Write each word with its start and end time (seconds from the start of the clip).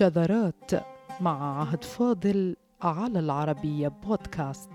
شذرات 0.00 0.70
مع 1.20 1.60
عهد 1.60 1.84
فاضل 1.84 2.56
على 2.82 3.18
العربية 3.18 3.88
بودكاست. 3.88 4.70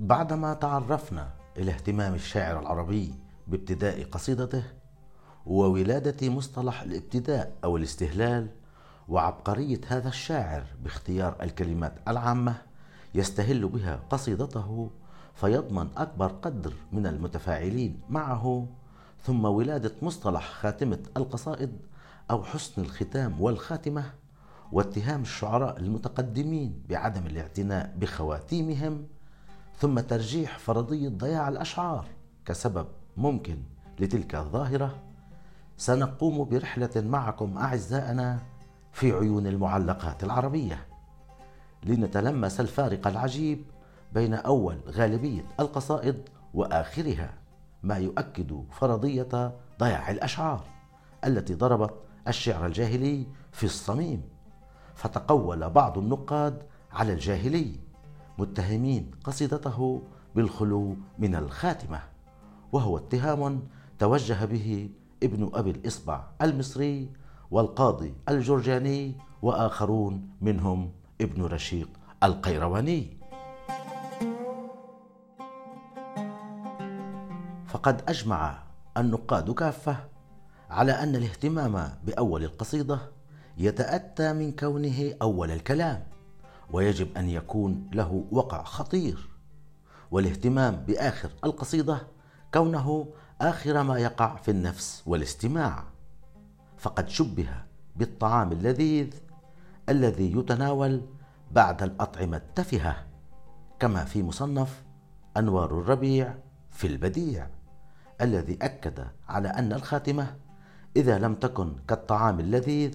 بعدما 0.00 0.54
تعرفنا 0.54 1.30
إلى 1.56 1.70
اهتمام 1.70 2.14
الشاعر 2.14 2.60
العربي 2.60 3.14
بابتداء 3.46 4.04
قصيدته 4.04 4.64
وولادة 5.46 6.28
مصطلح 6.28 6.82
الابتداء 6.82 7.52
أو 7.64 7.76
الاستهلال 7.76 8.48
وعبقرية 9.08 9.80
هذا 9.86 10.08
الشاعر 10.08 10.64
باختيار 10.84 11.36
الكلمات 11.42 11.94
العامة 12.08 12.54
يستهل 13.14 13.68
بها 13.68 14.00
قصيدته 14.10 14.90
فيضمن 15.34 15.88
أكبر 15.96 16.26
قدر 16.26 16.72
من 16.92 17.06
المتفاعلين 17.06 18.00
معه. 18.08 18.66
ثم 19.22 19.44
ولادة 19.44 19.92
مصطلح 20.02 20.50
خاتمة 20.50 20.98
القصائد 21.16 21.78
أو 22.30 22.44
حسن 22.44 22.82
الختام 22.82 23.40
والخاتمة 23.40 24.04
واتهام 24.72 25.22
الشعراء 25.22 25.78
المتقدمين 25.78 26.82
بعدم 26.88 27.26
الاعتناء 27.26 27.94
بخواتيمهم. 27.98 29.06
ثم 29.78 30.00
ترجيح 30.00 30.58
فرضية 30.58 31.08
ضياع 31.08 31.48
الأشعار 31.48 32.04
كسبب 32.46 32.86
ممكن 33.16 33.56
لتلك 34.00 34.34
الظاهرة. 34.34 34.94
سنقوم 35.76 36.44
برحلة 36.44 36.90
معكم 36.96 37.58
أعزائنا 37.58 38.38
في 38.92 39.12
عيون 39.12 39.46
المعلقات 39.46 40.24
العربية. 40.24 40.86
لنتلمس 41.84 42.60
الفارق 42.60 43.06
العجيب 43.06 43.64
بين 44.12 44.34
أول 44.34 44.78
غالبية 44.88 45.44
القصائد 45.60 46.28
وآخرها 46.54 47.34
ما 47.82 47.96
يؤكد 47.96 48.64
فرضية 48.70 49.52
ضياع 49.80 50.10
الأشعار 50.10 50.64
التي 51.24 51.54
ضربت 51.54 51.94
الشعر 52.28 52.66
الجاهلي 52.66 53.26
في 53.52 53.64
الصميم 53.64 54.22
فتقول 54.94 55.70
بعض 55.70 55.98
النقاد 55.98 56.62
على 56.92 57.12
الجاهلي 57.12 57.76
متهمين 58.38 59.10
قصيدته 59.24 60.02
بالخلو 60.34 60.96
من 61.18 61.34
الخاتمة 61.34 62.00
وهو 62.72 62.98
اتهام 62.98 63.62
توجه 63.98 64.44
به 64.44 64.90
ابن 65.22 65.50
أبي 65.54 65.70
الإصبع 65.70 66.24
المصري 66.42 67.10
والقاضي 67.50 68.14
الجرجاني 68.28 69.14
وآخرون 69.42 70.30
منهم 70.40 70.90
ابن 71.20 71.42
رشيق 71.42 71.88
القيرواني. 72.22 73.19
فقد 77.80 78.02
أجمع 78.08 78.58
النقاد 78.96 79.50
كافة 79.50 79.96
على 80.70 80.92
أن 80.92 81.16
الاهتمام 81.16 81.92
بأول 82.04 82.44
القصيدة 82.44 82.98
يتأتى 83.56 84.32
من 84.32 84.52
كونه 84.52 85.14
أول 85.22 85.50
الكلام 85.50 86.06
ويجب 86.72 87.16
أن 87.16 87.28
يكون 87.28 87.90
له 87.92 88.24
وقع 88.30 88.62
خطير. 88.62 89.28
والاهتمام 90.10 90.76
بآخر 90.76 91.30
القصيدة 91.44 92.06
كونه 92.54 93.06
آخر 93.40 93.82
ما 93.82 93.98
يقع 93.98 94.36
في 94.36 94.50
النفس 94.50 95.02
والاستماع. 95.06 95.84
فقد 96.78 97.08
شبه 97.08 97.48
بالطعام 97.96 98.52
اللذيذ 98.52 99.14
الذي 99.88 100.32
يتناول 100.38 101.02
بعد 101.52 101.82
الأطعمة 101.82 102.36
التفهة 102.36 103.06
كما 103.78 104.04
في 104.04 104.22
مصنف 104.22 104.82
أنوار 105.36 105.78
الربيع 105.78 106.34
في 106.70 106.86
البديع. 106.86 107.59
الذي 108.22 108.58
أكد 108.62 109.06
على 109.28 109.48
أن 109.48 109.72
الخاتمة 109.72 110.36
إذا 110.96 111.18
لم 111.18 111.34
تكن 111.34 111.76
كالطعام 111.88 112.40
اللذيذ 112.40 112.94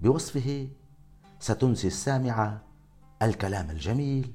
بوصفه 0.00 0.68
ستنسي 1.40 1.86
السامع 1.86 2.58
الكلام 3.22 3.70
الجميل 3.70 4.32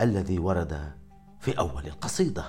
الذي 0.00 0.38
ورد 0.38 0.92
في 1.40 1.58
أول 1.58 1.86
القصيده 1.86 2.44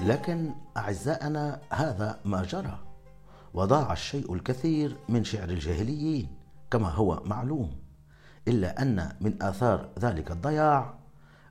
لكن 0.00 0.50
أعزائنا 0.76 1.60
هذا 1.70 2.20
ما 2.24 2.42
جرى. 2.42 2.78
وضاع 3.54 3.92
الشيء 3.92 4.34
الكثير 4.34 4.96
من 5.08 5.24
شعر 5.24 5.48
الجاهليين 5.48 6.28
كما 6.70 6.88
هو 6.88 7.22
معلوم 7.24 7.70
إلا 8.48 8.82
أن 8.82 9.12
من 9.20 9.42
آثار 9.42 9.88
ذلك 9.98 10.30
الضياع 10.30 10.97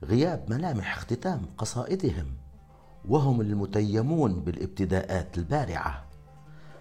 غياب 0.02 0.44
ملامح 0.50 0.96
اختتام 0.96 1.42
قصائدهم 1.58 2.26
وهم 3.08 3.40
المتيمون 3.40 4.40
بالابتداءات 4.40 5.38
البارعة. 5.38 6.04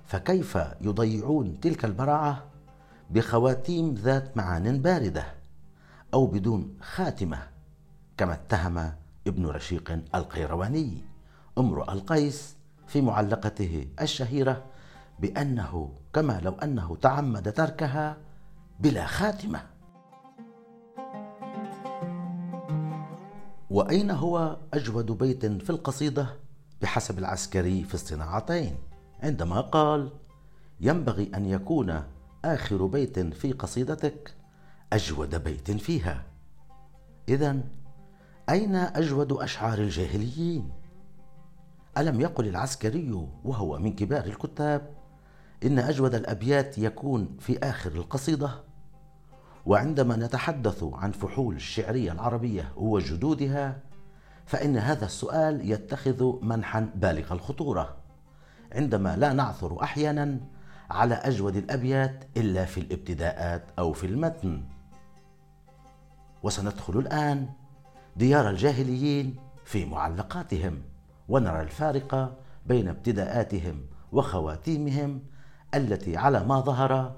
فكيف 0.05 0.57
يضيعون 0.81 1.59
تلك 1.59 1.85
البراعة؟ 1.85 2.43
بخواتيم 3.09 3.93
ذات 3.93 4.37
معان 4.37 4.81
باردة 4.81 5.25
أو 6.13 6.27
بدون 6.27 6.77
خاتمة 6.81 7.47
كما 8.17 8.33
اتهم 8.33 8.91
ابن 9.27 9.45
رشيق 9.45 9.99
القيرواني. 10.15 11.01
امرؤ 11.57 11.91
القيس 11.91 12.55
في 12.87 13.01
معلقته 13.01 13.87
الشهيرة 14.01 14.63
بأنه 15.19 15.91
كما 16.13 16.39
لو 16.43 16.51
أنه 16.51 16.95
تعمد 17.01 17.53
تركها 17.53 18.17
بلا 18.79 19.05
خاتمة. 19.05 19.76
وأين 23.69 24.11
هو 24.11 24.57
أجود 24.73 25.11
بيت 25.11 25.45
في 25.45 25.69
القصيدة؟ 25.69 26.35
بحسب 26.81 27.19
العسكري 27.19 27.83
في 27.83 27.93
الصناعتين. 27.93 28.77
عندما 29.23 29.61
قال 29.61 30.09
ينبغي 30.81 31.31
أن 31.35 31.45
يكون 31.45 32.03
آخر 32.45 32.85
بيت 32.85 33.19
في 33.19 33.51
قصيدتك 33.51 34.33
أجود 34.93 35.35
بيت 35.35 35.71
فيها. 35.71 36.23
اذا 37.29 37.59
أين 38.49 38.75
أجود 38.75 39.31
أشعار 39.33 39.77
الجاهليين؟ 39.77 40.71
ألم 41.97 42.21
يقل 42.21 42.47
العسكري 42.47 43.27
وهو 43.43 43.79
من 43.79 43.95
كبار 43.95 44.25
الكتاب 44.25 44.89
إن 45.65 45.79
أجود 45.79 46.15
الأبيات 46.15 46.77
يكون 46.77 47.37
في 47.39 47.59
آخر 47.59 47.91
القصيدة. 47.91 48.66
وعندما 49.67 50.15
نتحدث 50.15 50.83
عن 50.83 51.11
فحول 51.11 51.55
الشعرية 51.55 52.11
العربية 52.11 52.71
وجدودها 52.75 53.79
فإن 54.45 54.77
هذا 54.77 55.05
السؤال 55.05 55.71
يتخذ 55.71 56.45
منحا 56.45 56.89
بالغ 56.95 57.33
الخطورة 57.33 57.97
عندما 58.71 59.15
لا 59.15 59.33
نعثر 59.33 59.83
أحيانا 59.83 60.39
على 60.89 61.15
أجود 61.15 61.55
الأبيات 61.55 62.23
إلا 62.37 62.65
في 62.65 62.79
الابتداءات 62.79 63.63
أو 63.79 63.93
في 63.93 64.05
المتن. 64.05 64.63
وسندخل 66.43 66.99
الآن 66.99 67.49
ديار 68.15 68.49
الجاهليين 68.49 69.35
في 69.65 69.85
معلقاتهم 69.85 70.81
ونرى 71.29 71.61
الفارق 71.61 72.37
بين 72.65 72.87
ابتداءاتهم 72.87 73.85
وخواتيمهم 74.11 75.21
التي 75.75 76.17
على 76.17 76.43
ما 76.43 76.59
ظهر 76.59 77.15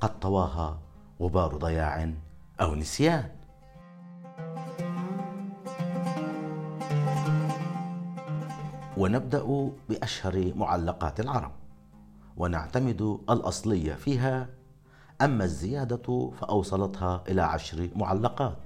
قد 0.00 0.18
طواها 0.20 0.87
غبار 1.20 1.56
ضياع 1.56 2.12
أو 2.60 2.74
نسيان. 2.74 3.30
ونبدأ 8.96 9.70
بأشهر 9.88 10.52
معلقات 10.56 11.20
العرب. 11.20 11.52
ونعتمد 12.36 13.02
الأصلية 13.30 13.94
فيها 13.94 14.48
أما 15.20 15.44
الزيادة 15.44 16.30
فأوصلتها 16.40 17.24
إلى 17.28 17.42
عشر 17.42 17.90
معلقات. 17.96 18.58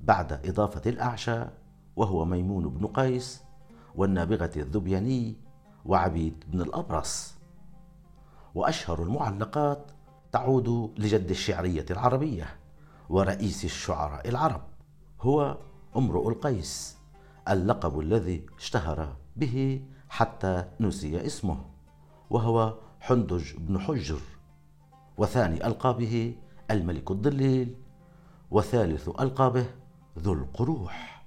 بعد 0.00 0.32
إضافة 0.46 0.90
الأعشى 0.90 1.44
وهو 1.96 2.24
ميمون 2.24 2.68
بن 2.68 2.86
قيس 2.86 3.42
والنابغة 3.94 4.50
الذبياني 4.56 5.36
وعبيد 5.84 6.44
بن 6.48 6.60
الأبرص. 6.60 7.34
وأشهر 8.54 9.02
المعلقات 9.02 9.90
تعود 10.32 10.94
لجد 10.98 11.30
الشعرية 11.30 11.86
العربية 11.90 12.56
ورئيس 13.08 13.64
الشعراء 13.64 14.28
العرب 14.28 14.62
هو 15.20 15.58
امرؤ 15.96 16.28
القيس 16.28 16.96
اللقب 17.48 18.00
الذي 18.00 18.46
اشتهر 18.58 19.16
به 19.36 19.82
حتى 20.08 20.64
نسي 20.80 21.26
اسمه 21.26 21.64
وهو 22.30 22.74
حندج 23.00 23.56
بن 23.58 23.80
حجر 23.80 24.20
وثاني 25.16 25.66
ألقابه 25.66 26.36
الملك 26.70 27.10
الضليل 27.10 27.74
وثالث 28.50 29.08
ألقابه 29.08 29.66
ذو 30.18 30.32
القروح 30.32 31.24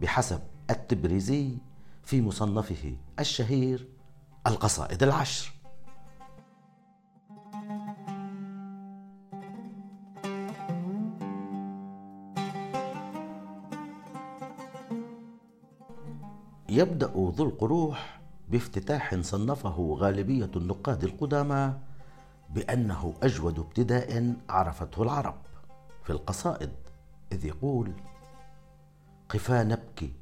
بحسب 0.00 0.40
التبريزي 0.70 1.58
في 2.02 2.22
مصنفه 2.22 2.96
الشهير 3.18 3.88
القصائد 4.46 5.02
العشر. 5.02 5.52
يبدأ 16.70 17.06
ذو 17.06 17.44
القروح 17.44 18.20
بافتتاح 18.48 19.14
صنفه 19.20 19.96
غالبية 19.98 20.50
النقاد 20.56 21.04
القدامى 21.04 21.74
بأنه 22.50 23.14
أجود 23.22 23.58
ابتداء 23.58 24.34
عرفته 24.48 25.02
العرب 25.02 25.34
في 26.04 26.10
القصائد 26.10 26.70
إذ 27.32 27.44
يقول 27.44 27.92
قفا 29.28 29.64
نبكي 29.64 30.12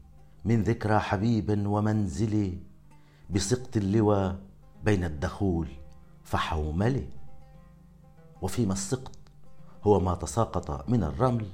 من 0.44 0.62
ذكرى 0.62 0.98
حبيب 0.98 1.66
ومنزلي 1.66 2.58
بسقط 3.30 3.76
اللوى 3.76 4.36
بين 4.84 5.04
الدخول 5.04 5.68
فحوملي 6.24 7.08
وفيما 8.42 8.72
السقط 8.72 9.18
هو 9.84 10.00
ما 10.00 10.14
تساقط 10.14 10.88
من 10.88 11.02
الرمل 11.02 11.46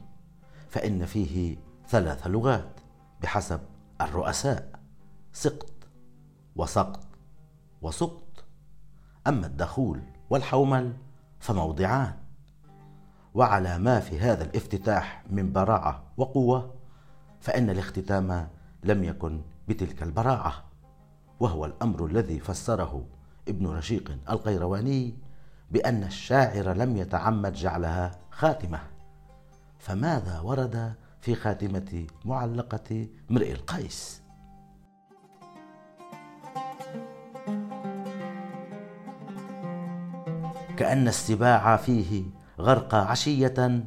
فإن 0.68 1.06
فيه 1.06 1.56
ثلاث 1.88 2.26
لغات 2.26 2.80
بحسب 3.22 3.60
الرؤساء. 4.00 4.83
سقط 5.36 5.72
وسقط 6.56 7.06
وسقط 7.82 8.44
أما 9.26 9.46
الدخول 9.46 10.00
والحومل 10.30 10.96
فموضعان. 11.40 12.14
وعلى 13.34 13.78
ما 13.78 14.00
في 14.00 14.20
هذا 14.20 14.44
الافتتاح 14.44 15.24
من 15.30 15.52
براعة 15.52 16.02
وقوة 16.16 16.74
فإن 17.40 17.70
الاختتام 17.70 18.48
لم 18.84 19.04
يكن 19.04 19.42
بتلك 19.68 20.02
البراعة. 20.02 20.64
وهو 21.40 21.64
الأمر 21.64 22.06
الذي 22.06 22.40
فسره 22.40 23.06
ابن 23.48 23.66
رشيق 23.66 24.18
القيرواني 24.30 25.14
بأن 25.70 26.04
الشاعر 26.04 26.72
لم 26.72 26.96
يتعمد 26.96 27.52
جعلها 27.52 28.18
خاتمة. 28.30 28.80
فماذا 29.78 30.40
ورد 30.40 30.94
في 31.20 31.34
خاتمة 31.34 32.06
معلقة 32.24 33.08
امرئ 33.30 33.52
القيس؟ 33.52 34.23
كأن 40.76 41.08
السباع 41.08 41.76
فيه 41.76 42.24
غرق 42.60 42.94
عشية 42.94 43.84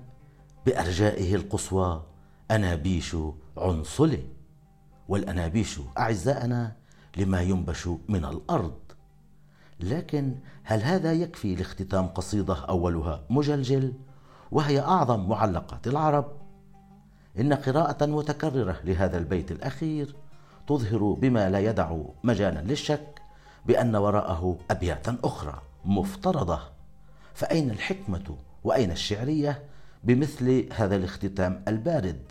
بأرجائه 0.66 1.36
القصوى. 1.36 2.04
أنابيش 2.52 3.16
عنصل 3.58 4.18
والأنابيش 5.08 5.80
أعزائنا 5.98 6.76
لما 7.18 7.42
ينبش 7.42 7.90
من 8.10 8.26
الأرض. 8.26 8.80
لكن 9.80 10.36
هل 10.64 10.84
هذا 10.84 11.14
يكفي 11.14 11.56
لاختتام 11.56 12.08
قصيدة 12.08 12.66
أولها 12.66 13.24
مجلجل 13.30 13.94
وهي 14.52 14.80
أعظم 14.80 15.30
معلقات 15.30 15.88
العرب؟ 15.88 16.32
إن 17.40 17.54
قراءة 17.54 18.06
متكررة 18.06 18.80
لهذا 18.84 19.18
البيت 19.18 19.52
الأخير 19.52 20.16
تظهر 20.68 21.12
بما 21.14 21.50
لا 21.50 21.60
يدع 21.60 21.98
مجالا 22.24 22.60
للشك 22.60 23.22
بأن 23.66 23.96
وراءه 23.96 24.58
أبياتا 24.72 25.18
أخرى 25.24 25.62
مفترضة. 25.86 26.77
فأين 27.38 27.72
الحكمة 27.72 28.38
وأين 28.64 28.92
الشعرية 28.92 29.64
بمثل 30.04 30.70
هذا 30.74 30.96
الاختتام 30.96 31.64
البارد 31.68 32.22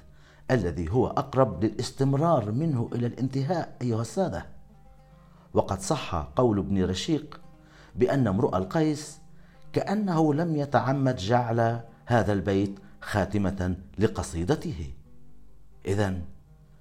الذي 0.50 0.91
هو 0.91 1.06
أقرب 1.06 1.64
للاستمرار 1.64 2.53
منه 2.53 2.91
إلى 2.94 3.06
الانتهاء 3.06 3.76
أيها 3.82 4.00
السادة؟ 4.00 4.47
وقد 5.55 5.81
صح 5.81 6.14
قول 6.14 6.58
ابن 6.58 6.85
رشيق 6.85 7.41
بأن 7.94 8.26
امرؤ 8.26 8.56
القيس 8.56 9.19
كأنه 9.73 10.35
لم 10.35 10.56
يتعمد 10.56 11.17
جعل 11.17 11.81
هذا 12.06 12.32
البيت 12.32 12.79
خاتمة 13.00 13.76
لقصيدته. 13.99 14.91
إذا 15.87 16.19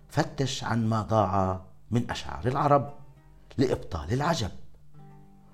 فتش 0.10 0.64
عن 0.64 0.88
ما 0.88 1.02
ضاع 1.02 1.62
من 1.92 2.12
أشعار 2.12 2.48
العرب 2.48 2.94
لإبطال 3.58 4.14
العجب. 4.14 4.52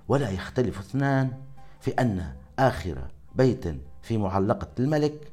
ولا 0.07 0.29
يختلف 0.29 0.79
اثنان 0.79 1.31
في 1.79 1.91
أن 1.91 2.40
آخر 2.59 3.07
بيت 3.35 3.65
في 4.01 4.17
معلقة 4.17 4.67
الملك 4.79 5.31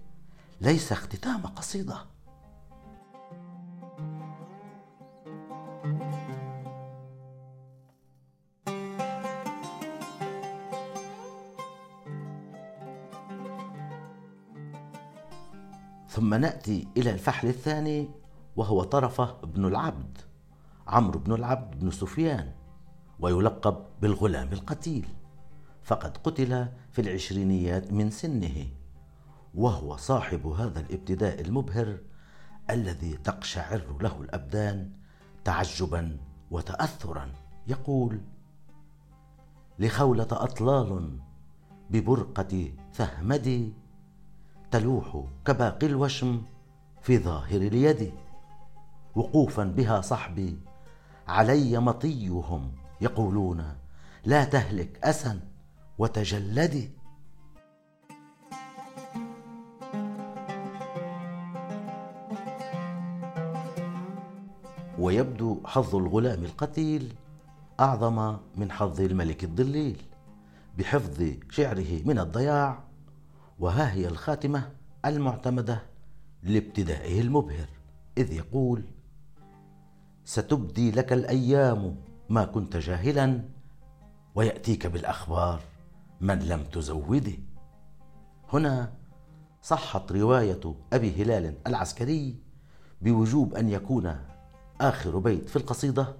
ليس 0.60 0.92
اختتام 0.92 1.46
قصيدة. 1.46 1.96
ثم 16.08 16.34
نأتي 16.34 16.88
إلى 16.96 17.10
الفحل 17.10 17.48
الثاني 17.48 18.08
وهو 18.56 18.82
طرفه 18.82 19.36
بن 19.42 19.64
العبد 19.64 20.18
عمرو 20.86 21.20
بن 21.20 21.32
العبد 21.32 21.78
بن 21.78 21.90
سفيان 21.90 22.52
ويلقب 23.20 23.86
بالغلام 24.02 24.52
القتيل. 24.52 25.08
فقد 25.82 26.16
قتل 26.16 26.68
في 26.92 27.00
العشرينيات 27.00 27.92
من 27.92 28.10
سنه. 28.10 28.66
وهو 29.54 29.96
صاحب 29.96 30.46
هذا 30.46 30.80
الابتداء 30.80 31.40
المبهر 31.40 31.98
الذي 32.70 33.16
تقشعر 33.16 33.96
له 34.00 34.20
الأبدان 34.20 34.90
تعجبا 35.44 36.18
وتاثرا. 36.50 37.32
يقول 37.66 38.20
لخولة 39.78 40.28
أطلال 40.32 41.18
ببرقة 41.90 42.72
ثهمدي 42.94 43.72
تلوح 44.70 45.24
كباقي 45.44 45.86
الوشم 45.86 46.42
في 47.02 47.18
ظاهر 47.18 47.60
اليد. 47.60 48.12
وقوفا 49.14 49.64
بها 49.64 50.00
صحبي 50.00 50.58
علي 51.28 51.78
مطيهم 51.78 52.72
يقولون 53.00 53.64
لا 54.24 54.44
تهلك 54.44 54.98
اسا 55.04 55.40
وتجلدي 55.98 56.90
ويبدو 64.98 65.60
حظ 65.64 65.96
الغلام 65.96 66.44
القتيل 66.44 67.14
أعظم 67.80 68.36
من 68.56 68.72
حظ 68.72 69.00
الملك 69.00 69.44
الضليل 69.44 70.02
بحفظ 70.78 71.24
شعره 71.50 72.02
من 72.04 72.18
الضياع 72.18 72.84
وها 73.58 73.92
هي 73.92 74.08
الخاتمة 74.08 74.72
المعتمدة 75.04 75.82
لابتدائه 76.42 77.20
المبهر 77.20 77.68
إذ 78.18 78.32
يقول 78.32 78.82
ستبدي 80.24 80.90
لك 80.90 81.12
الأيام 81.12 81.96
ما 82.28 82.44
كنت 82.44 82.76
جاهلا 82.76 83.40
ويأتيك 84.34 84.86
بالأخبار. 84.86 85.60
من 86.20 86.38
لم 86.38 86.64
تزوده. 86.64 87.32
هنا 88.52 88.92
صحت 89.62 90.12
رواية 90.12 90.74
أبي 90.92 91.22
هلال 91.22 91.54
العسكري 91.66 92.36
بوجوب 93.02 93.54
أن 93.54 93.68
يكون 93.68 94.16
آخر 94.80 95.18
بيت 95.18 95.48
في 95.48 95.56
القصيدة 95.56 96.16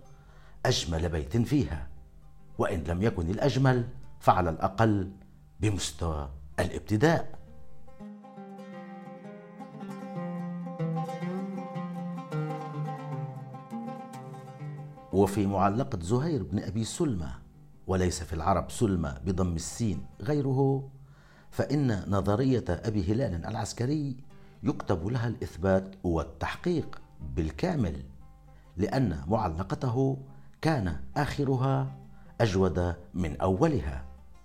أجمل 0.66 1.08
بيت 1.08 1.36
فيها 1.36 1.88
وإن 2.58 2.84
لم 2.84 3.02
يكن 3.02 3.30
الأجمل 3.30 3.88
فعلى 4.20 4.50
الأقل 4.50 5.12
بمستوى 5.60 6.30
الابتداء. 6.60 7.38
وفي 15.12 15.46
معلقة 15.46 15.98
زهير 16.00 16.42
بن 16.42 16.58
أبي 16.58 16.84
سلمى 16.84 17.30
وليس 17.88 18.22
في 18.22 18.32
العرب 18.32 18.70
سلمى 18.70 19.14
بضم 19.26 19.56
السين 19.56 20.06
غيره 20.22 20.88
فإن 21.50 22.04
نظرية 22.10 22.64
أبي 22.68 23.12
هلال 23.12 23.44
العسكري 23.44 24.16
يكتب 24.62 25.06
لها 25.06 25.28
الإثبات 25.28 25.94
والتحقيق 26.04 27.00
بالكامل 27.36 28.02
لأن 28.76 29.22
معلقته 29.28 30.16
كان 30.62 30.96
آخرها 31.16 31.96
أجود 32.40 32.94
من 33.14 33.40
أولها. 33.40 34.04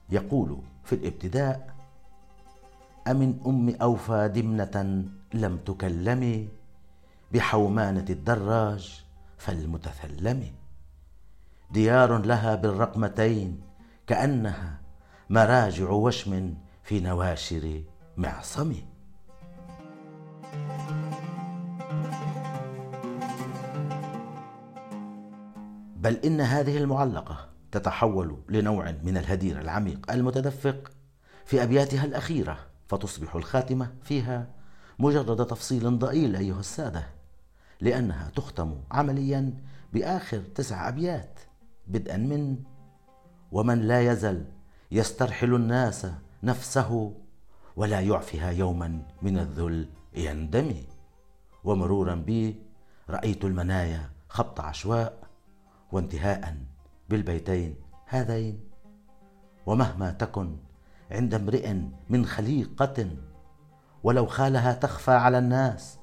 يقول 0.10 0.58
في 0.84 0.96
الابتداء 0.96 1.74
أمن 3.08 3.40
أم 3.46 3.76
أوفى 3.82 4.32
دمنة 4.36 5.06
لم 5.34 5.58
تكلم 5.58 6.48
بحومانة 7.34 8.06
الدراج 8.10 9.04
فالمتثلم 9.38 10.44
ديار 11.74 12.18
لها 12.18 12.56
بالرقمتين 12.56 13.62
كأنها 14.08 14.82
مراجع 15.30 15.90
وشم 15.90 16.56
في 16.84 17.00
نواشر 17.00 17.84
معصم. 18.18 18.76
بل 25.98 26.16
إن 26.26 26.42
هذه 26.42 26.78
المعلقة 26.78 27.50
تتحول 27.72 28.38
لنوع 28.50 28.92
من 29.04 29.18
الهدير 29.18 29.62
العميق 29.62 30.12
المتدفق 30.12 30.92
في 31.46 31.64
أبياتها 31.64 32.06
الأخيرة 32.06 32.58
فتصبح 32.88 33.36
الخاتمة 33.36 33.94
فيها 34.04 34.48
مجرد 35.00 35.48
تفصيل 35.48 36.00
ضئيل 36.00 36.36
أيها 36.36 36.60
السادة 36.60 37.08
لأنها 37.82 38.30
تختم 38.36 38.76
عمليا 38.92 39.54
بآخر 39.94 40.42
تسع 40.56 40.90
أبيات. 40.90 41.40
بدءا 41.88 42.18
من 42.18 42.58
ومن 43.52 43.82
لا 43.82 44.02
يزل 44.02 44.46
يسترحل 44.92 45.56
الناس 45.56 46.08
نفسه 46.44 47.14
ولا 47.76 48.00
يعفها 48.00 48.52
يوما 48.52 49.02
من 49.22 49.38
الذل 49.38 49.90
يندمي. 50.16 50.84
ومرورا 51.64 52.16
بي 52.16 52.62
رأيت 53.10 53.46
المنايا 53.46 54.10
خبط 54.30 54.62
عشواء 54.62 55.28
وانتهاء 55.92 56.58
بالبيتين 57.10 57.76
هذين. 58.06 58.60
ومهما 59.66 60.12
تكن 60.12 60.58
عند 61.12 61.34
امرئ 61.34 61.74
من 62.10 62.26
خليقة 62.26 63.10
ولو 64.04 64.26
خالها 64.26 64.74
تخفى 64.74 65.12
على 65.12 65.38
الناس 65.38 66.00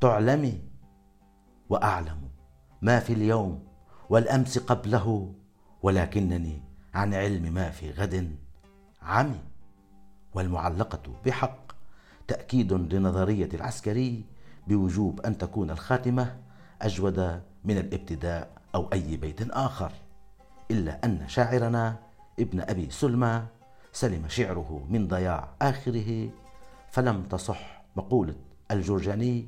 تعلمي. 0.00 0.60
وأعلم 1.68 2.28
ما 2.82 3.00
في 3.00 3.12
اليوم 3.12 3.71
والأمس 4.12 4.58
قبله 4.58 5.32
ولكنني 5.82 6.62
عن 6.94 7.14
علم 7.14 7.54
ما 7.54 7.70
في 7.70 7.90
غد 7.90 8.36
عمي 9.02 9.40
والمعلقة 10.34 11.02
بحق 11.26 11.72
تأكيد 12.28 12.72
لنظرية 12.72 13.48
العسكري 13.54 14.24
بوجوب 14.66 15.20
أن 15.20 15.38
تكون 15.38 15.70
الخاتمة 15.70 16.36
أجود 16.82 17.40
من 17.64 17.78
الابتداء 17.78 18.50
أو 18.74 18.88
أي 18.92 19.16
بيت 19.16 19.50
آخر 19.50 19.92
إلا 20.70 21.04
أن 21.04 21.28
شاعرنا 21.28 21.96
ابن 22.40 22.60
أبي 22.60 22.90
سلمى 22.90 23.42
سلم 23.92 24.28
شعره 24.28 24.86
من 24.90 25.08
ضياع 25.08 25.48
آخره 25.62 26.30
فلم 26.90 27.22
تصح 27.22 27.84
مقولة 27.96 28.34
الجرجاني 28.70 29.46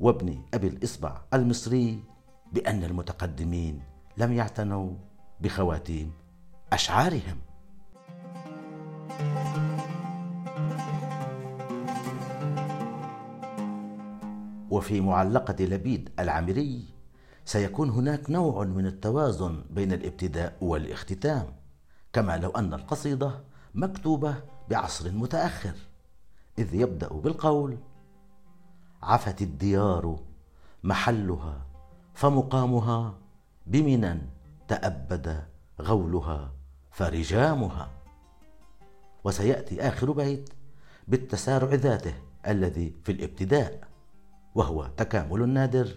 وابن 0.00 0.42
أبي 0.54 0.66
الإصبع 0.66 1.20
المصري 1.34 2.02
بأن 2.52 2.84
المتقدمين 2.84 3.82
لم 4.16 4.32
يعتنوا 4.32 4.92
بخواتيم 5.40 6.12
أشعارهم. 6.72 7.38
وفي 14.70 15.00
معلقة 15.00 15.64
لبيد 15.64 16.10
العمري 16.18 16.84
سيكون 17.44 17.90
هناك 17.90 18.30
نوع 18.30 18.64
من 18.64 18.86
التوازن 18.86 19.64
بين 19.70 19.92
الابتداء 19.92 20.56
والاختتام 20.60 21.46
كما 22.12 22.36
لو 22.36 22.50
أن 22.50 22.74
القصيدة 22.74 23.40
مكتوبة 23.74 24.34
بعصر 24.70 25.12
متأخر 25.12 25.74
إذ 26.58 26.74
يبدأ 26.74 27.08
بالقول 27.08 27.78
عفت 29.02 29.42
الديار 29.42 30.18
محلها 30.84 31.69
فمقامها 32.14 33.14
بمنى 33.66 34.18
تأبد 34.68 35.44
غولها 35.80 36.52
فرجامها. 36.90 37.90
وسيأتي 39.24 39.88
آخر 39.88 40.12
بيت 40.12 40.50
بالتسارع 41.08 41.74
ذاته 41.74 42.14
الذي 42.46 42.94
في 43.04 43.12
الابتداء 43.12 43.88
وهو 44.54 44.86
تكامل 44.96 45.48
نادر. 45.48 45.96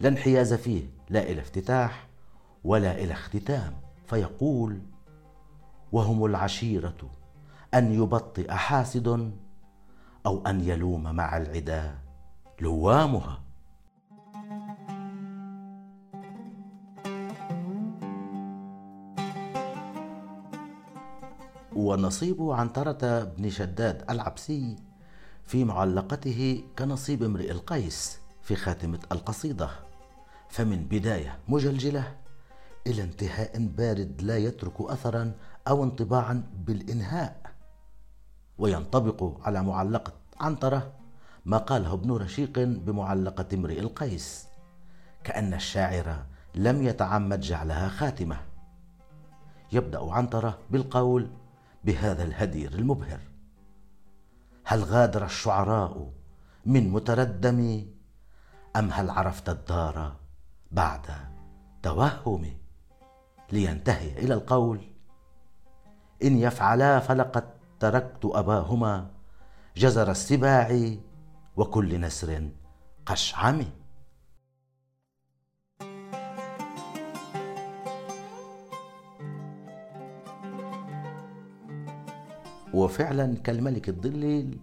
لا 0.00 0.08
انحياز 0.08 0.54
فيه 0.54 0.84
لا 1.10 1.22
إلى 1.22 1.40
افتتاح 1.40 2.08
ولا 2.64 2.98
إلى 2.98 3.12
اختتام. 3.12 3.76
فيقول 4.06 4.78
وهم 5.92 6.24
العشيرة 6.24 7.10
أن 7.74 7.92
يبطئ 7.92 8.50
حاسد 8.50 9.32
أو 10.26 10.46
أن 10.46 10.60
يلوم 10.60 11.02
مع 11.02 11.36
العدا 11.36 11.98
لوامها. 12.60 13.43
ونصيب 21.84 22.42
عنترة 22.42 23.24
بن 23.24 23.50
شداد 23.50 24.10
العبسي 24.10 24.76
في 25.44 25.64
معلقته 25.64 26.64
كنصيب 26.78 27.22
امرئ 27.22 27.50
القيس 27.50 28.18
في 28.42 28.56
خاتمة 28.56 28.98
القصيدة. 29.12 29.70
فمن 30.48 30.84
بداية 30.84 31.38
مجلجلة 31.48 32.16
إلى 32.86 33.02
انتهاء 33.02 33.66
بارد 33.66 34.22
لا 34.22 34.38
يترك 34.38 34.80
أثرا 34.80 35.32
أو 35.68 35.84
انطباعا 35.84 36.50
بالإنهاء. 36.66 37.40
وينطبق 38.58 39.40
على 39.42 39.62
معلقة 39.62 40.12
عنترة 40.40 40.92
ما 41.44 41.58
قاله 41.58 41.92
ابن 41.92 42.12
رشيق 42.12 42.58
بمعلقة 42.58 43.46
امرئ 43.54 43.80
القيس 43.80 44.46
كأن 45.24 45.54
الشاعر 45.54 46.24
لم 46.54 46.82
يتعمد 46.82 47.40
جعلها 47.40 47.88
خاتمة. 47.88 48.36
يبدأ 49.72 50.12
عنترة 50.12 50.58
بالقول 50.70 51.30
بهذا 51.84 52.22
الهدير 52.22 52.72
المبهر. 52.72 53.20
هل 54.64 54.84
غادر 54.84 55.24
الشعراء 55.24 56.10
من 56.66 56.90
متردم؟ 56.90 57.86
أم 58.76 58.90
هل 58.90 59.10
عرفت 59.10 59.48
الدار 59.48 60.16
بعد 60.72 61.06
توهم؟ 61.82 62.50
لينتهي 63.52 64.18
إلى 64.18 64.34
القول. 64.34 64.80
إن 66.22 66.38
يفعلا 66.38 67.00
فلقد 67.00 67.44
تركت 67.80 68.24
أباهما 68.24 69.10
جزر 69.76 70.10
السباع 70.10 70.96
وكل 71.56 72.00
نسر 72.00 72.48
قشعم. 73.06 73.64
وفعلا 82.74 83.36
كالملك 83.36 83.88
الضليل 83.88 84.58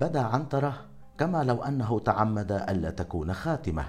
بدا 0.00 0.20
عنترة 0.20 0.86
كما 1.18 1.44
لو 1.44 1.62
أنه 1.62 1.98
تعمد 1.98 2.52
ألا 2.52 2.90
تكون 2.90 3.32
خاتمة 3.32 3.84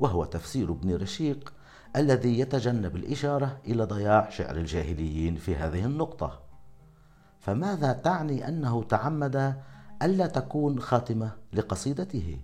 وهو 0.00 0.24
تفسير 0.24 0.72
ابن 0.72 0.94
رشيق 0.94 1.52
الذي 1.96 2.38
يتجنب 2.38 2.96
الإشارة 2.96 3.58
إلى 3.66 3.84
ضياع 3.84 4.30
شعر 4.30 4.56
الجاهليين 4.56 5.36
في 5.36 5.56
هذه 5.56 5.84
النقطة. 5.84 6.40
فماذا 7.40 7.92
تعني 7.92 8.48
أنه 8.48 8.82
تعمد 8.82 9.56
ألا 10.02 10.26
تكون 10.26 10.80
خاتمة 10.80 11.32
لقصيدته؟ 11.52 12.38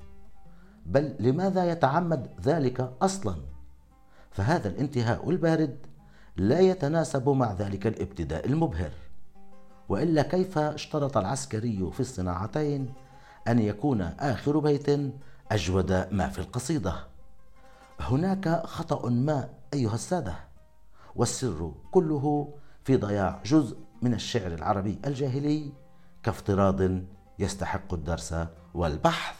بل 0.86 1.16
لماذا 1.20 1.70
يتعمد 1.70 2.28
ذلك 2.42 2.92
أصلا؟ 3.02 3.36
فهذا 4.30 4.68
الانتهاء 4.68 5.30
البارد 5.30 5.76
لا 6.36 6.60
يتناسب 6.60 7.28
مع 7.28 7.52
ذلك 7.52 7.86
الابتداء 7.86 8.46
المبهر. 8.46 8.90
وإلا 9.90 10.22
كيف 10.22 10.58
اشترط 10.58 11.16
العسكري 11.16 11.90
في 11.92 12.00
الصناعتين 12.00 12.92
أن 13.48 13.58
يكون 13.58 14.00
آخر 14.00 14.58
بيت 14.58 14.86
أجود 15.52 15.92
ما 16.10 16.28
في 16.28 16.38
القصيدة؟ 16.38 16.94
هناك 18.00 18.62
خطأ 18.66 19.10
ما 19.10 19.48
أيها 19.74 19.94
السادة 19.94 20.34
والسر 21.16 21.72
كله 21.90 22.54
في 22.84 22.96
ضياع 22.96 23.40
جزء 23.44 23.76
من 24.02 24.14
الشعر 24.14 24.54
العربي 24.54 24.98
الجاهلي 25.06 25.72
كافتراض 26.22 26.80
يستحق 27.38 27.94
الدرس 27.94 28.34
والبحث. 28.74 29.36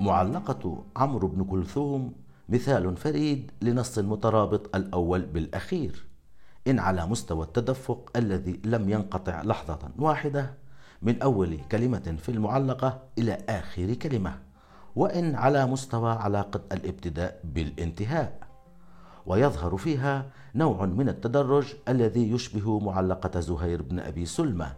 معلقة 0.00 0.84
عمرو 0.96 1.28
بن 1.28 1.44
كلثوم 1.44 2.25
مثال 2.48 2.96
فريد 2.96 3.50
لنص 3.62 3.98
مترابط 3.98 4.76
الأول 4.76 5.22
بالأخير. 5.22 6.06
إن 6.66 6.78
على 6.78 7.06
مستوى 7.06 7.44
التدفق 7.44 8.10
الذي 8.16 8.60
لم 8.64 8.90
ينقطع 8.90 9.42
لحظة 9.42 9.78
واحدة 9.98 10.54
من 11.02 11.22
أول 11.22 11.58
كلمة 11.72 12.16
في 12.22 12.28
المعلقة 12.28 13.02
إلى 13.18 13.38
آخر 13.48 13.94
كلمة. 13.94 14.38
وإن 14.96 15.34
على 15.34 15.66
مستوى 15.66 16.12
علاقة 16.12 16.60
الابتداء 16.72 17.40
بالانتهاء. 17.44 18.46
ويظهر 19.26 19.76
فيها 19.76 20.30
نوع 20.54 20.86
من 20.86 21.08
التدرج 21.08 21.74
الذي 21.88 22.30
يشبه 22.30 22.78
معلقة 22.78 23.40
زهير 23.40 23.82
بن 23.82 23.98
أبي 23.98 24.26
سلمى 24.26 24.68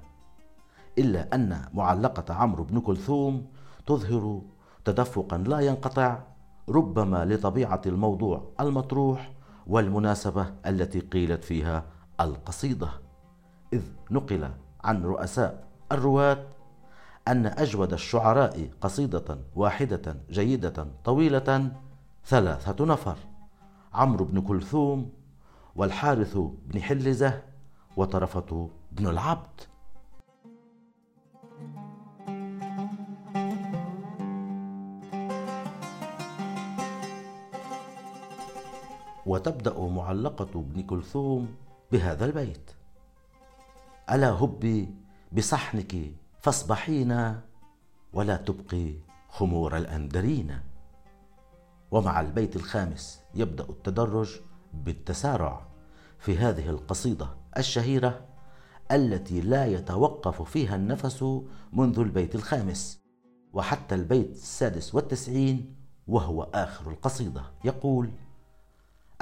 إلا 0.99 1.35
أن 1.35 1.63
معلقة 1.75 2.35
عمرو 2.35 2.65
بن 2.65 2.81
كلثوم 2.81 3.47
تظهر 3.87 4.43
تدفقا 4.85 5.39
لا 5.39 5.61
ينقطع 5.61 6.19
ربما 6.69 7.25
لطبيعة 7.25 7.81
الموضوع 7.87 8.51
المطروح 8.61 9.33
والمناسبة 9.67 10.55
التي 10.67 11.01
قيلت 11.01 11.45
فيها 11.45 11.85
القصيدة. 12.21 12.89
إذ 13.73 13.83
نقل 14.11 14.51
عن 14.85 15.03
رؤساء 15.03 15.69
الرواة 15.93 16.47
أن 17.29 17.47
أجود 17.47 17.93
الشعراء 17.93 18.71
قصيدة 18.81 19.39
واحدة 19.57 20.17
جيدة 20.31 20.87
طويلة 21.05 21.73
ثلاثة 22.27 22.85
نفر 22.85 23.17
عمرو 23.95 24.25
بن 24.25 24.41
كلثوم 24.41 25.11
والحارث 25.77 26.39
بن 26.67 26.83
حلزة 26.83 27.43
وطرفة 27.97 28.71
بن 28.93 29.07
العبد. 29.07 29.61
وتبدأ 39.29 39.81
معلقة 39.81 40.61
ابن 40.61 40.83
كلثوم 40.83 41.55
بهذا 41.93 42.25
البيت. 42.25 42.71
ألا 44.11 44.31
هبي 44.31 44.95
بصحنك 45.33 45.97
فاصبحينا 46.41 47.43
ولا 48.13 48.37
تبقي 48.37 48.95
خمور 49.29 49.77
الأندرين 49.77 50.59
ومع 51.91 52.21
البيت 52.21 52.57
الخامس 52.57 53.21
يبدأ 53.35 53.65
التدرج 53.65 54.41
بالتسارع 54.75 55.67
في 56.19 56.39
هذه 56.39 56.71
القصيدة 56.71 57.29
الشهيرة 57.57 58.21
التي 58.93 59.41
لا 59.41 59.67
يتوقف 59.67 60.43
فيها 60.43 60.77
النفس 60.77 61.25
منذ 61.73 61.99
البيت 61.99 62.35
الخامس 62.35 63.01
وحتى 63.53 63.95
البيت 63.95 64.31
السادس 64.31 64.95
والتسعين 64.95 65.75
وهو 66.07 66.43
آخر 66.43 66.91
القصيدة. 66.91 67.43
يقول 67.65 68.11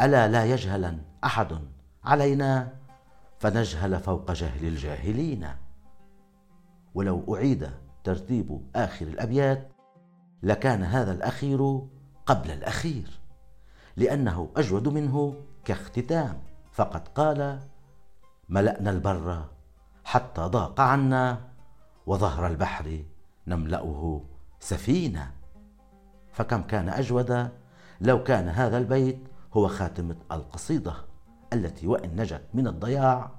ألا 0.00 0.29
لا 0.29 0.45
يجهلا 0.45 0.99
أحد 1.25 1.59
علينا؟ 2.05 2.73
فنجهل 3.38 4.00
فوق 4.00 4.33
جهل 4.33 4.67
الجاهلين. 4.67 5.49
ولو 6.95 7.35
أعيد 7.35 7.71
ترتيب 8.05 8.61
آخر 8.76 9.07
الأبيات 9.07 9.73
لكان 10.43 10.83
هذا 10.83 11.12
الأخير 11.12 11.81
قبل 12.26 12.50
الأخير 12.50 13.21
لأنه 13.97 14.50
أجود 14.57 14.88
منه 14.88 15.35
كاختتام. 15.65 16.43
فقد 16.73 17.09
قال 17.09 17.61
ملأنا 18.49 18.91
البر 18.91 19.45
حتى 20.05 20.41
ضاق 20.41 20.81
عنا 20.81 21.41
وظهر 22.07 22.47
البحر 22.47 23.05
نملأه 23.47 24.23
سفينة 24.61 25.33
فكم 26.33 26.62
كان 26.62 26.88
أجود؟ 26.88 27.50
لو 28.00 28.23
كان 28.23 28.49
هذا 28.49 28.79
البيت 28.79 29.19
هو 29.55 29.69
خاتمة 29.69 30.17
القصيدة 30.33 30.95
التي 31.53 31.87
وإن 31.87 32.21
نجت 32.21 32.43
من 32.55 32.67
الضياع 32.67 33.31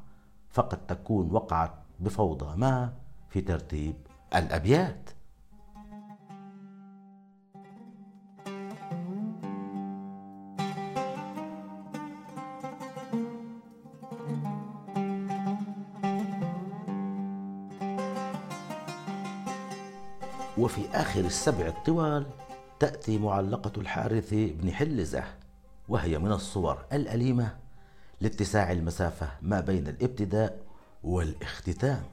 فقد 0.49 0.85
تكون 0.87 1.31
وقعت 1.31 1.73
بفوضى 1.99 2.57
ما 2.57 2.93
في 3.29 3.41
ترتيب 3.41 3.95
الأبيات. 4.35 5.09
وفي 20.57 20.89
آخر 20.93 21.19
السبع 21.19 21.67
الطوال 21.67 22.25
تأتي 22.79 23.17
معلقة 23.17 23.71
الحارث 23.77 24.33
بن 24.33 24.71
حلزة 24.71 25.23
وهي 25.87 26.19
من 26.19 26.31
الصور 26.31 26.85
الأليمة 26.93 27.55
لاتساع 28.21 28.71
المسافة 28.71 29.29
ما 29.41 29.59
بين 29.59 29.87
الابتداء 29.87 30.59
والاختتام 31.03 32.03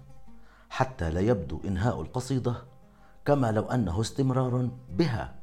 حتى 0.70 1.10
لا 1.10 1.20
يبدو 1.20 1.60
إنهاء 1.64 2.00
القصيدة 2.00 2.56
كما 3.24 3.52
لو 3.52 3.62
أنه 3.62 4.00
استمرار 4.00 4.70
بها 4.90 5.34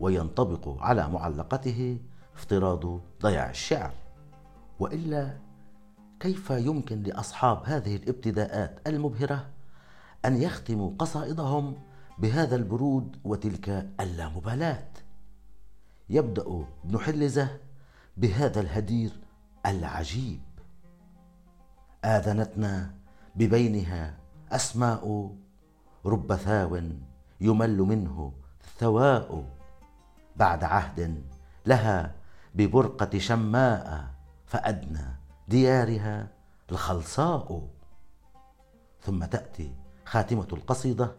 وينطبق 0.00 0.82
على 0.82 1.08
معلقته 1.08 1.98
افتراض 2.34 3.00
ضياع 3.22 3.50
الشعر. 3.50 3.90
وإلا 4.78 5.36
كيف 6.20 6.50
يمكن 6.50 7.02
لأصحاب 7.02 7.62
هذه 7.64 7.96
الابتداءات 7.96 8.80
المبهرة 8.86 9.46
أن 10.24 10.42
يختموا 10.42 10.90
قصائدهم 10.98 11.74
بهذا 12.18 12.56
البرود 12.56 13.16
وتلك 13.24 13.88
اللامبالاة؟ 14.00 14.88
يبدأ 16.10 16.64
ابن 16.84 16.98
حلزه 16.98 17.60
بهذا 18.16 18.60
الهدير 18.60 19.20
العجيب. 19.66 20.40
آذنتنا 22.04 22.94
ببينها 23.36 24.18
أسماء 24.52 25.34
رب 26.06 26.34
ثاو 26.34 26.80
يمل 27.40 27.78
منه 27.78 28.32
ثواء. 28.78 29.44
بعد 30.36 30.64
عهد 30.64 31.22
لها 31.66 32.14
ببرقة 32.54 33.18
شماء 33.18 34.04
فأدنى 34.46 35.06
ديارها 35.48 36.28
الخلصاء. 36.70 37.68
ثم 39.00 39.24
تأتي 39.24 39.74
خاتمة 40.04 40.48
القصيدة 40.52 41.16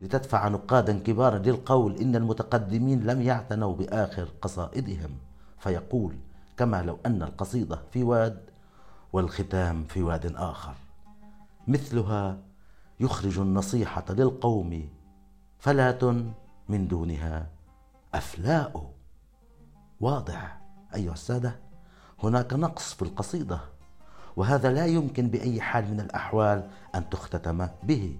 لتدفع 0.00 0.48
نقادا 0.48 0.98
كبارا 0.98 1.38
للقول 1.38 1.96
إن 1.96 2.16
المتقدمين 2.16 3.06
لم 3.06 3.22
يعتنوا 3.22 3.74
بآخر 3.74 4.28
قصائدهم. 4.42 5.10
فيقول 5.58 6.16
كما 6.56 6.82
لو 6.82 6.98
أن 7.06 7.22
القصيدة 7.22 7.82
في 7.92 8.02
واد 8.02 8.40
والختام 9.12 9.84
في 9.84 10.02
واد 10.02 10.34
آخر. 10.36 10.74
مثلها 11.68 12.38
يخرج 13.00 13.38
النصيحة 13.38 14.04
للقوم 14.10 14.88
فلاه 15.58 16.24
من 16.68 16.88
دونها 16.88 17.46
أفلاء. 18.14 18.90
واضح 20.00 20.60
أيها 20.94 21.12
السادة 21.12 21.56
هناك 22.22 22.52
نقص 22.52 22.94
في 22.94 23.02
القصيدة 23.02 23.60
وهذا 24.36 24.72
لا 24.72 24.86
يمكن 24.86 25.28
بأي 25.28 25.60
حال 25.60 25.90
من 25.90 26.00
الأحوال 26.00 26.70
أن 26.94 27.10
تختتم 27.10 27.68
به. 27.82 28.16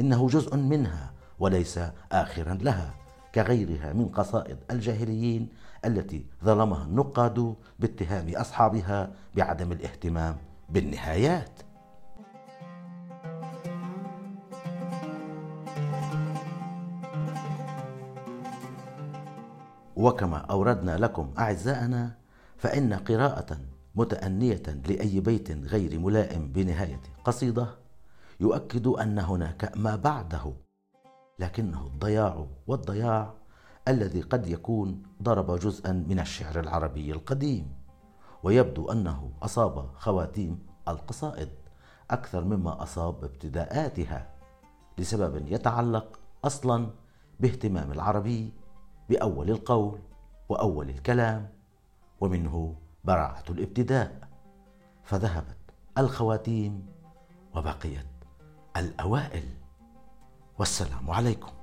إنه 0.00 0.28
جزء 0.28 0.56
منها 0.56 1.12
وليس 1.40 1.80
آخرا 2.12 2.54
لها 2.54 2.94
كغيرها 3.34 3.92
من 3.92 4.08
قصائد 4.08 4.58
الجاهليين 4.70 5.48
التي 5.84 6.26
ظلمها 6.44 6.84
النقاد 6.84 7.54
باتهام 7.78 8.32
أصحابها 8.34 9.12
بعدم 9.34 9.72
الاهتمام 9.72 10.36
بالنهايات. 10.68 11.50
وكما 19.96 20.38
أوردنا 20.38 20.96
لكم 20.96 21.30
أعزائنا 21.38 22.16
فإن 22.56 22.92
قراءة 22.92 23.58
متأنية 23.94 24.62
لأي 24.88 25.20
بيت 25.20 25.50
غير 25.50 25.98
ملائم 25.98 26.52
بنهاية 26.52 27.00
قصيدة 27.24 27.66
يؤكد 28.40 28.86
أن 28.86 29.18
هناك 29.18 29.72
ما 29.76 29.96
بعده. 29.96 30.52
لكنه 31.40 31.86
الضياع 31.86 32.46
والضياع 32.66 33.34
الذي 33.88 34.20
قد 34.20 34.46
يكون 34.46 35.02
ضرب 35.22 35.58
جزءا 35.58 35.92
من 35.92 36.20
الشعر 36.20 36.60
العربي 36.60 37.12
القديم 37.12 37.72
ويبدو 38.42 38.92
أنه 38.92 39.32
أصاب 39.42 39.90
خواتيم 39.94 40.66
القصائد 40.88 41.48
أكثر 42.10 42.44
مما 42.44 42.82
أصاب 42.82 43.24
ابتداءاتها 43.24 44.34
لسبب 44.98 45.46
يتعلق 45.46 46.20
أصلا 46.44 46.90
باهتمام 47.40 47.92
العربي 47.92 48.52
بأول 49.08 49.50
القول 49.50 49.98
وأول 50.48 50.90
الكلام 50.90 51.48
ومنه 52.20 52.74
براعة 53.04 53.44
الابتداء 53.50 54.28
فذهبت 55.04 55.56
الخواتيم 55.98 56.86
وبقيت 57.56 58.06
الأوائل. 58.76 59.59
والسلام 60.60 61.10
عليكم. 61.10 61.59